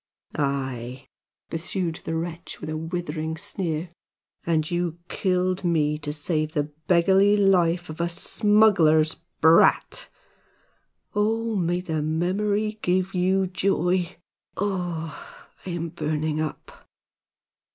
[0.33, 1.05] "Aye,"
[1.51, 3.91] pursued the wretch, with a withering sneer,
[4.47, 10.09] "and you killed me to save the beggarly life of a smuggler's brat!
[11.13, 11.55] Oho!
[11.55, 14.17] may the memory give you joy!
[14.57, 16.87] Oh, I am burning up!"